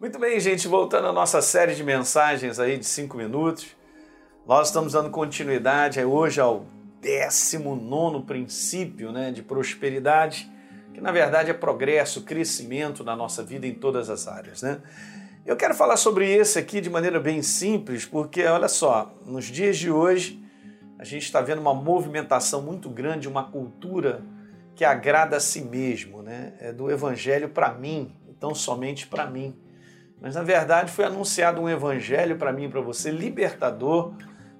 Muito 0.00 0.16
bem, 0.16 0.38
gente, 0.38 0.68
voltando 0.68 1.08
à 1.08 1.12
nossa 1.12 1.42
série 1.42 1.74
de 1.74 1.82
mensagens 1.82 2.60
aí 2.60 2.78
de 2.78 2.86
cinco 2.86 3.16
minutos, 3.16 3.66
nós 4.46 4.68
estamos 4.68 4.92
dando 4.92 5.10
continuidade 5.10 6.00
hoje 6.04 6.40
ao 6.40 6.66
19 7.00 8.22
princípio 8.24 9.10
né, 9.10 9.32
de 9.32 9.42
prosperidade, 9.42 10.48
que 10.94 11.00
na 11.00 11.10
verdade 11.10 11.50
é 11.50 11.52
progresso, 11.52 12.22
crescimento 12.22 13.02
na 13.02 13.16
nossa 13.16 13.42
vida 13.42 13.66
em 13.66 13.74
todas 13.74 14.08
as 14.08 14.28
áreas. 14.28 14.62
Né? 14.62 14.80
Eu 15.44 15.56
quero 15.56 15.74
falar 15.74 15.96
sobre 15.96 16.30
esse 16.32 16.60
aqui 16.60 16.80
de 16.80 16.88
maneira 16.88 17.18
bem 17.18 17.42
simples, 17.42 18.06
porque 18.06 18.44
olha 18.44 18.68
só, 18.68 19.12
nos 19.26 19.46
dias 19.46 19.76
de 19.76 19.90
hoje 19.90 20.40
a 20.96 21.02
gente 21.02 21.24
está 21.24 21.40
vendo 21.40 21.60
uma 21.60 21.74
movimentação 21.74 22.62
muito 22.62 22.88
grande, 22.88 23.26
uma 23.26 23.50
cultura 23.50 24.22
que 24.76 24.84
agrada 24.84 25.38
a 25.38 25.40
si 25.40 25.60
mesmo, 25.60 26.22
né? 26.22 26.52
É 26.60 26.72
do 26.72 26.88
evangelho 26.88 27.48
para 27.48 27.74
mim, 27.74 28.14
então 28.28 28.54
somente 28.54 29.04
para 29.04 29.26
mim. 29.26 29.58
Mas 30.20 30.34
na 30.34 30.42
verdade 30.42 30.90
foi 30.90 31.04
anunciado 31.04 31.60
um 31.60 31.68
evangelho 31.68 32.36
para 32.36 32.52
mim 32.52 32.64
e 32.64 32.68
para 32.68 32.80
você, 32.80 33.10
libertador, 33.10 34.12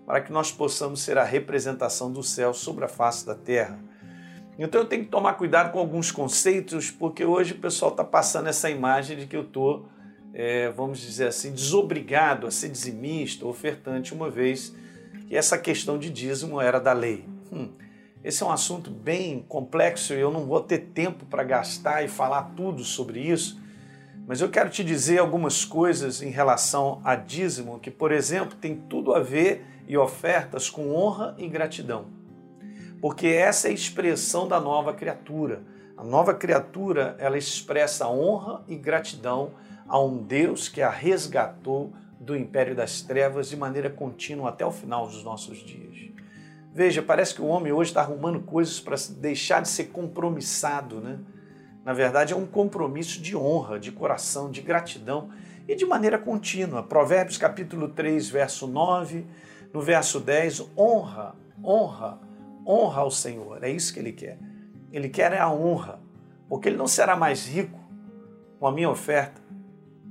para 0.07 0.21
que 0.21 0.33
nós 0.33 0.51
possamos 0.51 1.03
ser 1.03 1.19
a 1.19 1.25
representação 1.25 2.11
do 2.11 2.23
céu 2.23 2.55
sobre 2.55 2.85
a 2.85 2.89
face 2.89 3.27
da 3.27 3.35
terra. 3.35 3.79
Então 4.59 4.81
eu 4.81 4.87
tenho 4.87 5.05
que 5.05 5.11
tomar 5.11 5.35
cuidado 5.35 5.71
com 5.71 5.79
alguns 5.79 6.11
conceitos, 6.11 6.91
porque 6.91 7.25
hoje 7.25 7.53
o 7.53 7.59
pessoal 7.59 7.93
está 7.93 8.03
passando 8.03 8.49
essa 8.49 8.69
imagem 8.69 9.17
de 9.17 9.27
que 9.27 9.37
eu 9.37 9.43
estou, 9.43 9.89
é, 10.35 10.71
vamos 10.71 10.99
dizer 10.99 11.29
assim, 11.29 11.53
desobrigado 11.53 12.47
a 12.47 12.51
ser 12.51 12.69
dizimista, 12.69 13.47
ofertante, 13.47 14.13
uma 14.13 14.29
vez 14.29 14.75
que 15.29 15.37
essa 15.37 15.57
questão 15.57 15.97
de 15.97 16.11
dízimo 16.11 16.61
era 16.61 16.81
da 16.81 16.93
lei. 16.93 17.25
Hum, 17.53 17.69
esse 18.25 18.43
é 18.43 18.47
um 18.47 18.51
assunto 18.51 18.91
bem 18.91 19.45
complexo 19.49 20.13
e 20.13 20.19
eu 20.19 20.31
não 20.31 20.47
vou 20.47 20.61
ter 20.61 20.79
tempo 20.79 21.25
para 21.27 21.45
gastar 21.45 22.05
e 22.05 22.09
falar 22.09 22.55
tudo 22.57 22.83
sobre 22.83 23.21
isso. 23.21 23.61
Mas 24.29 24.43
eu 24.43 24.51
quero 24.51 24.69
te 24.69 24.85
dizer 24.85 25.21
algumas 25.21 25.65
coisas 25.65 26.21
em 26.21 26.29
relação 26.29 27.01
a 27.03 27.15
dízimo 27.15 27.81
que, 27.81 27.91
por 27.91 28.13
exemplo, 28.13 28.59
tem 28.61 28.77
tudo 28.77 29.15
a 29.15 29.21
ver 29.21 29.65
e 29.89 29.97
ofertas 29.97 30.69
com 30.69 30.95
honra 30.95 31.35
e 31.39 31.49
gratidão. 31.49 32.09
Porque 33.01 33.27
essa 33.29 33.69
é 33.69 33.71
a 33.71 33.75
expressão 33.75 34.47
da 34.47 34.61
nova 34.61 34.93
criatura. 34.93 35.63
A 35.97 36.05
nova 36.05 36.35
criatura, 36.35 37.17
ela 37.19 37.39
expressa 37.39 38.07
honra 38.07 38.63
e 38.69 38.77
gratidão 38.77 39.53
a 39.89 39.99
um 39.99 40.19
Deus 40.19 40.69
que 40.69 40.83
a 40.83 40.91
resgatou 40.91 41.95
do 42.21 42.37
império 42.37 42.77
das 42.77 43.01
trevas 43.01 43.49
de 43.49 43.57
maneira 43.57 43.89
contínua 43.89 44.51
até 44.51 44.67
o 44.67 44.71
final 44.71 45.07
dos 45.07 45.25
nossos 45.25 45.57
dias. 45.65 45.97
Veja, 46.75 47.03
parece 47.03 47.35
que 47.35 47.41
o 47.41 47.47
homem 47.47 47.73
hoje 47.73 47.93
está 47.93 48.03
arrumando 48.03 48.41
coisas 48.41 48.79
para 48.79 48.97
deixar 49.17 49.63
de 49.63 49.69
ser 49.69 49.85
compromissado, 49.85 51.01
né? 51.01 51.19
Na 51.89 51.95
verdade, 51.95 52.35
é 52.35 52.37
um 52.37 52.45
compromisso 52.45 53.19
de 53.19 53.35
honra, 53.35 53.81
de 53.81 53.91
coração, 53.91 54.51
de 54.51 54.61
gratidão 54.61 55.31
e 55.67 55.75
de 55.75 55.87
maneira 55.87 56.19
contínua. 56.19 56.83
Provérbios 56.83 57.39
capítulo 57.39 57.89
3, 57.89 58.29
verso 58.29 58.67
9, 58.67 59.25
no 59.73 59.81
verso 59.81 60.21
10, 60.21 60.69
honra, 60.77 61.35
honra, 61.65 62.19
honra 62.67 63.01
ao 63.01 63.11
Senhor. 63.11 63.65
É 63.65 63.71
isso 63.71 63.95
que 63.95 64.01
ele 64.01 64.13
quer. 64.13 64.39
Ele 64.93 65.09
quer 65.09 65.33
a 65.41 65.51
honra, 65.51 65.99
porque 66.47 66.69
ele 66.69 66.77
não 66.77 66.87
será 66.87 67.17
mais 67.17 67.47
rico 67.47 67.81
com 68.61 68.67
a 68.67 68.71
minha 68.71 68.91
oferta. 68.91 69.41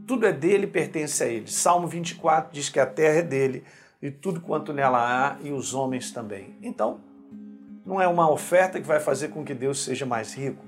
Tudo 0.08 0.26
é 0.26 0.34
dele, 0.34 0.66
pertence 0.66 1.24
a 1.24 1.28
ele. 1.28 1.46
Salmo 1.46 1.88
24 1.88 2.52
diz 2.52 2.70
que 2.70 2.80
a 2.80 2.88
terra 2.88 3.20
é 3.20 3.22
dele 3.22 3.64
e 4.02 4.10
tudo 4.10 4.42
quanto 4.42 4.74
nela 4.74 4.98
há 4.98 5.38
e 5.44 5.52
os 5.52 5.76
homens 5.76 6.12
também. 6.12 6.58
Então, 6.60 7.02
não 7.86 8.02
é 8.02 8.08
uma 8.08 8.28
oferta 8.32 8.82
que 8.82 8.88
vai 8.88 9.00
fazer 9.00 9.28
com 9.28 9.46
que 9.46 9.54
Deus 9.54 9.84
seja 9.84 10.08
mais 10.08 10.34
rico 10.34 10.66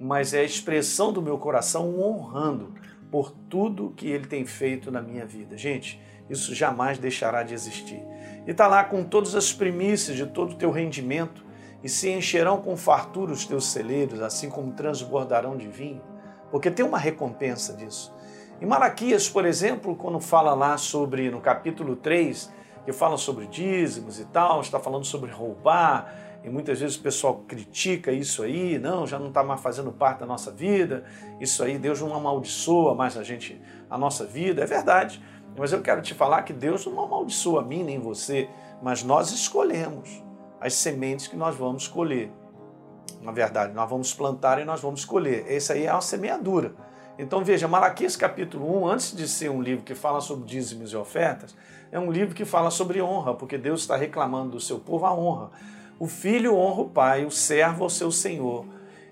mas 0.00 0.32
é 0.32 0.40
a 0.40 0.44
expressão 0.44 1.12
do 1.12 1.20
meu 1.20 1.36
coração 1.36 2.00
honrando 2.00 2.72
por 3.10 3.30
tudo 3.30 3.92
que 3.94 4.08
ele 4.08 4.26
tem 4.26 4.46
feito 4.46 4.90
na 4.90 5.02
minha 5.02 5.26
vida. 5.26 5.58
Gente, 5.58 6.00
isso 6.30 6.54
jamais 6.54 6.96
deixará 6.98 7.42
de 7.42 7.52
existir. 7.52 8.02
E 8.46 8.50
está 8.50 8.66
lá 8.66 8.82
com 8.82 9.04
todas 9.04 9.34
as 9.34 9.52
primícias 9.52 10.16
de 10.16 10.26
todo 10.26 10.52
o 10.52 10.56
teu 10.56 10.70
rendimento, 10.70 11.44
e 11.82 11.88
se 11.88 12.10
encherão 12.10 12.60
com 12.60 12.76
fartura 12.76 13.32
os 13.32 13.46
teus 13.46 13.66
celeiros, 13.66 14.20
assim 14.20 14.50
como 14.50 14.72
transbordarão 14.72 15.56
de 15.56 15.66
vinho, 15.66 16.02
porque 16.50 16.70
tem 16.70 16.84
uma 16.84 16.98
recompensa 16.98 17.72
disso. 17.72 18.14
Em 18.60 18.66
Malaquias, 18.66 19.28
por 19.28 19.46
exemplo, 19.46 19.96
quando 19.96 20.20
fala 20.20 20.52
lá 20.52 20.76
sobre, 20.76 21.30
no 21.30 21.40
capítulo 21.40 21.96
3, 21.96 22.52
que 22.84 22.92
fala 22.92 23.16
sobre 23.16 23.46
dízimos 23.46 24.20
e 24.20 24.26
tal, 24.26 24.60
está 24.60 24.78
falando 24.78 25.04
sobre 25.04 25.30
roubar, 25.30 26.12
e 26.42 26.48
muitas 26.48 26.80
vezes 26.80 26.96
o 26.96 27.00
pessoal 27.00 27.44
critica 27.46 28.10
isso 28.10 28.42
aí, 28.42 28.78
não, 28.78 29.06
já 29.06 29.18
não 29.18 29.28
está 29.28 29.42
mais 29.42 29.60
fazendo 29.60 29.92
parte 29.92 30.20
da 30.20 30.26
nossa 30.26 30.50
vida, 30.50 31.04
isso 31.38 31.62
aí, 31.62 31.78
Deus 31.78 32.00
não 32.00 32.14
amaldiçoa 32.14 32.94
mais 32.94 33.16
a 33.16 33.22
gente, 33.22 33.60
a 33.90 33.98
nossa 33.98 34.24
vida, 34.24 34.62
é 34.62 34.66
verdade. 34.66 35.22
Mas 35.56 35.72
eu 35.72 35.82
quero 35.82 36.00
te 36.00 36.14
falar 36.14 36.42
que 36.42 36.52
Deus 36.52 36.86
não 36.86 37.00
amaldiçoa 37.00 37.60
a 37.60 37.64
mim 37.64 37.82
nem 37.82 37.98
você, 37.98 38.48
mas 38.82 39.02
nós 39.02 39.30
escolhemos 39.30 40.22
as 40.60 40.74
sementes 40.74 41.26
que 41.26 41.36
nós 41.36 41.56
vamos 41.56 41.86
colher. 41.86 42.30
Na 43.20 43.32
verdade, 43.32 43.74
nós 43.74 43.88
vamos 43.90 44.14
plantar 44.14 44.60
e 44.60 44.64
nós 44.64 44.80
vamos 44.80 45.04
colher. 45.04 45.44
Essa 45.46 45.74
aí 45.74 45.84
é 45.84 45.92
uma 45.92 46.00
semeadura. 46.00 46.74
Então 47.18 47.44
veja, 47.44 47.68
Malaquias 47.68 48.16
capítulo 48.16 48.82
1, 48.84 48.88
antes 48.88 49.14
de 49.14 49.28
ser 49.28 49.50
um 49.50 49.60
livro 49.60 49.84
que 49.84 49.94
fala 49.94 50.22
sobre 50.22 50.46
dízimos 50.46 50.92
e 50.92 50.96
ofertas, 50.96 51.54
é 51.92 51.98
um 51.98 52.10
livro 52.10 52.34
que 52.34 52.46
fala 52.46 52.70
sobre 52.70 53.02
honra, 53.02 53.34
porque 53.34 53.58
Deus 53.58 53.82
está 53.82 53.94
reclamando 53.94 54.52
do 54.52 54.60
seu 54.60 54.78
povo 54.78 55.04
a 55.04 55.14
honra. 55.14 55.50
O 56.00 56.06
filho 56.06 56.56
honra 56.56 56.80
o 56.80 56.88
pai, 56.88 57.26
o 57.26 57.30
servo 57.30 57.84
ao 57.84 57.90
seu 57.90 58.10
senhor. 58.10 58.64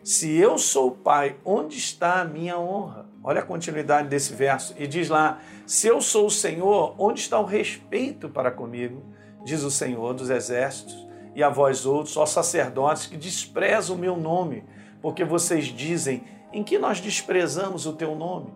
Se 0.02 0.34
eu 0.38 0.56
sou 0.56 0.88
o 0.88 0.92
pai, 0.92 1.36
onde 1.44 1.76
está 1.76 2.22
a 2.22 2.24
minha 2.24 2.58
honra? 2.58 3.06
Olha 3.22 3.40
a 3.40 3.44
continuidade 3.44 4.08
desse 4.08 4.32
verso. 4.32 4.74
E 4.78 4.86
diz 4.86 5.10
lá: 5.10 5.38
Se 5.66 5.86
eu 5.86 6.00
sou 6.00 6.24
o 6.24 6.30
Senhor, 6.30 6.94
onde 6.98 7.20
está 7.20 7.38
o 7.38 7.44
respeito 7.44 8.30
para 8.30 8.50
comigo? 8.50 9.02
Diz 9.44 9.62
o 9.62 9.70
Senhor 9.70 10.14
dos 10.14 10.30
exércitos. 10.30 11.06
E 11.34 11.42
a 11.42 11.50
vós 11.50 11.84
outros, 11.84 12.16
ó 12.16 12.24
sacerdotes, 12.24 13.06
que 13.06 13.18
desprezam 13.18 13.94
o 13.94 13.98
meu 13.98 14.16
nome, 14.16 14.64
porque 15.02 15.26
vocês 15.26 15.66
dizem: 15.66 16.24
Em 16.54 16.64
que 16.64 16.78
nós 16.78 17.02
desprezamos 17.02 17.84
o 17.84 17.92
teu 17.92 18.14
nome? 18.14 18.50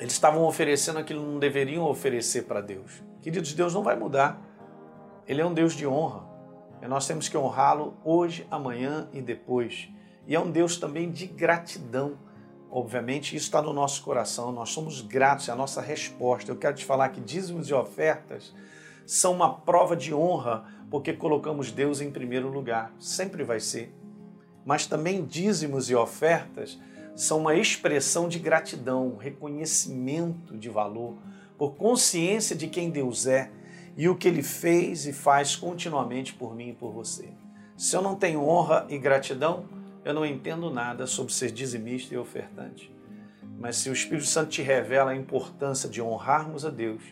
Eles 0.00 0.14
estavam 0.14 0.42
oferecendo 0.42 0.98
aquilo 0.98 1.20
que 1.22 1.30
não 1.30 1.38
deveriam 1.38 1.84
oferecer 1.84 2.46
para 2.46 2.60
Deus. 2.60 3.00
Queridos, 3.20 3.52
Deus 3.52 3.72
não 3.72 3.84
vai 3.84 3.94
mudar. 3.94 4.42
Ele 5.24 5.40
é 5.40 5.46
um 5.46 5.54
Deus 5.54 5.74
de 5.74 5.86
honra. 5.86 6.31
E 6.82 6.88
nós 6.88 7.06
temos 7.06 7.28
que 7.28 7.38
honrá-lo 7.38 7.94
hoje, 8.04 8.44
amanhã 8.50 9.08
e 9.12 9.22
depois. 9.22 9.88
E 10.26 10.34
é 10.34 10.40
um 10.40 10.50
Deus 10.50 10.76
também 10.76 11.12
de 11.12 11.26
gratidão. 11.26 12.18
Obviamente, 12.68 13.36
isso 13.36 13.46
está 13.46 13.62
no 13.62 13.72
nosso 13.72 14.02
coração, 14.02 14.50
nós 14.50 14.70
somos 14.70 15.00
gratos, 15.00 15.48
é 15.48 15.52
a 15.52 15.56
nossa 15.56 15.80
resposta. 15.80 16.50
Eu 16.50 16.56
quero 16.56 16.74
te 16.74 16.84
falar 16.84 17.10
que 17.10 17.20
dízimos 17.20 17.68
e 17.68 17.74
ofertas 17.74 18.52
são 19.06 19.32
uma 19.32 19.54
prova 19.54 19.96
de 19.96 20.12
honra, 20.12 20.64
porque 20.90 21.12
colocamos 21.12 21.70
Deus 21.70 22.00
em 22.00 22.10
primeiro 22.10 22.48
lugar, 22.48 22.92
sempre 22.98 23.44
vai 23.44 23.60
ser. 23.60 23.94
Mas 24.64 24.86
também 24.86 25.24
dízimos 25.24 25.88
e 25.88 25.94
ofertas 25.94 26.80
são 27.14 27.40
uma 27.40 27.54
expressão 27.54 28.28
de 28.28 28.38
gratidão, 28.38 29.16
reconhecimento 29.16 30.56
de 30.56 30.68
valor, 30.68 31.16
por 31.56 31.74
consciência 31.74 32.56
de 32.56 32.66
quem 32.66 32.90
Deus 32.90 33.26
é 33.26 33.50
e 33.96 34.08
o 34.08 34.16
que 34.16 34.28
ele 34.28 34.42
fez 34.42 35.06
e 35.06 35.12
faz 35.12 35.54
continuamente 35.54 36.32
por 36.32 36.54
mim 36.54 36.70
e 36.70 36.72
por 36.72 36.92
você. 36.92 37.28
Se 37.76 37.96
eu 37.96 38.02
não 38.02 38.14
tenho 38.14 38.42
honra 38.42 38.86
e 38.88 38.98
gratidão, 38.98 39.66
eu 40.04 40.14
não 40.14 40.24
entendo 40.24 40.70
nada 40.70 41.06
sobre 41.06 41.32
ser 41.32 41.50
dizimista 41.50 42.14
e 42.14 42.18
ofertante. 42.18 42.92
Mas 43.58 43.76
se 43.76 43.90
o 43.90 43.92
Espírito 43.92 44.26
Santo 44.26 44.50
te 44.50 44.62
revela 44.62 45.12
a 45.12 45.16
importância 45.16 45.88
de 45.88 46.00
honrarmos 46.00 46.64
a 46.64 46.70
Deus 46.70 47.02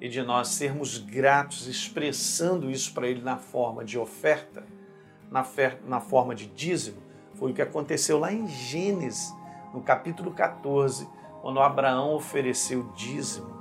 e 0.00 0.08
de 0.08 0.22
nós 0.22 0.48
sermos 0.48 0.98
gratos, 0.98 1.66
expressando 1.66 2.70
isso 2.70 2.92
para 2.94 3.08
Ele 3.08 3.22
na 3.22 3.36
forma 3.36 3.84
de 3.84 3.98
oferta, 3.98 4.64
na, 5.30 5.44
na 5.86 6.00
forma 6.00 6.34
de 6.34 6.46
dízimo, 6.46 7.02
foi 7.34 7.50
o 7.50 7.54
que 7.54 7.62
aconteceu 7.62 8.18
lá 8.18 8.32
em 8.32 8.46
Gênesis, 8.46 9.34
no 9.72 9.80
capítulo 9.80 10.32
14, 10.32 11.08
quando 11.40 11.60
Abraão 11.60 12.14
ofereceu 12.14 12.92
dízimo 12.94 13.59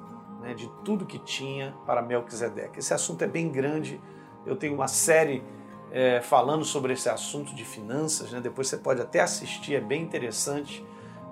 né, 0.50 0.56
de 0.56 0.68
tudo 0.84 1.06
que 1.06 1.20
tinha 1.20 1.76
para 1.86 2.02
Melquisedeque. 2.02 2.80
Esse 2.80 2.94
assunto 2.94 3.24
é 3.24 3.28
bem 3.28 3.50
grande, 3.50 4.02
eu 4.46 4.56
tenho 4.56 4.74
uma 4.74 4.88
série 4.88 5.44
é, 5.92 6.22
falando 6.22 6.66
sobre 6.66 6.94
esse 6.94 7.08
assunto 7.08 7.54
de 7.54 7.64
finanças, 7.64 8.32
né, 8.32 8.42
depois 8.42 8.68
você 8.68 8.78
pode 8.78 9.02
até 9.02 9.20
assistir, 9.20 9.76
é 9.76 9.82
bem 9.82 10.02
interessante 10.02 10.84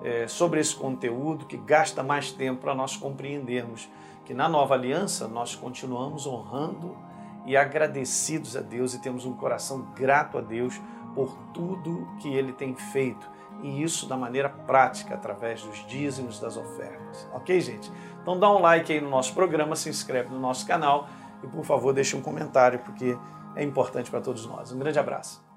é, 0.02 0.28
sobre 0.28 0.60
esse 0.60 0.74
conteúdo 0.74 1.46
que 1.46 1.56
gasta 1.56 2.02
mais 2.02 2.30
tempo 2.30 2.60
para 2.60 2.74
nós 2.74 2.96
compreendermos 2.96 3.88
que 4.24 4.32
na 4.32 4.48
nova 4.48 4.74
aliança 4.74 5.26
nós 5.26 5.56
continuamos 5.56 6.26
honrando 6.26 6.96
e 7.44 7.56
agradecidos 7.56 8.56
a 8.56 8.60
Deus 8.60 8.94
e 8.94 9.00
temos 9.00 9.24
um 9.24 9.32
coração 9.32 9.88
grato 9.96 10.38
a 10.38 10.40
Deus 10.40 10.80
por 11.14 11.34
tudo 11.52 12.06
que 12.20 12.28
Ele 12.28 12.52
tem 12.52 12.74
feito 12.74 13.28
e 13.62 13.82
isso 13.82 14.06
da 14.06 14.16
maneira 14.16 14.48
prática, 14.48 15.14
através 15.14 15.62
dos 15.62 15.86
dízimos 15.86 16.38
das 16.38 16.56
ofertas. 16.56 17.28
Ok, 17.32 17.60
gente? 17.60 17.90
Então 18.22 18.38
dá 18.38 18.50
um 18.50 18.60
like 18.60 18.92
aí 18.92 19.00
no 19.00 19.10
nosso 19.10 19.34
programa, 19.34 19.74
se 19.74 19.88
inscreve 19.88 20.28
no 20.28 20.38
nosso 20.38 20.66
canal 20.66 21.08
e 21.42 21.46
por 21.46 21.64
favor 21.64 21.92
deixe 21.92 22.16
um 22.16 22.22
comentário 22.22 22.78
porque 22.80 23.16
é 23.56 23.62
importante 23.62 24.10
para 24.10 24.20
todos 24.20 24.46
nós. 24.46 24.72
Um 24.72 24.78
grande 24.78 24.98
abraço. 24.98 25.47